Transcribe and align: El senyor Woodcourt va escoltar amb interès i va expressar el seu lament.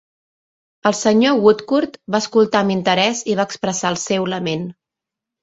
El 0.91 0.95
senyor 0.99 1.35
Woodcourt 1.43 1.99
va 2.15 2.21
escoltar 2.25 2.63
amb 2.65 2.75
interès 2.77 3.23
i 3.33 3.37
va 3.41 3.47
expressar 3.51 3.93
el 3.93 4.01
seu 4.07 4.27
lament. 4.35 4.67